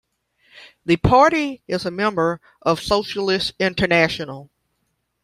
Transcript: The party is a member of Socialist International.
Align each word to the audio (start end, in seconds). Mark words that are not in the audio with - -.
The 0.83 0.97
party 0.97 1.61
is 1.67 1.85
a 1.85 1.91
member 1.91 2.41
of 2.63 2.81
Socialist 2.81 3.53
International. 3.59 4.49